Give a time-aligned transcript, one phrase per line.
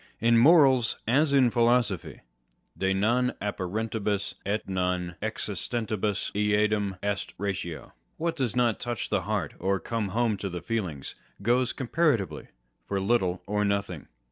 [0.19, 2.21] In morals, as in philosophy,
[2.75, 7.93] De non ajppa rentibus et non existentibus eadem est ratio.
[8.17, 12.47] What does not touch the heart, or come home to the feelings, goes com paratively
[12.87, 14.07] for little or nothing.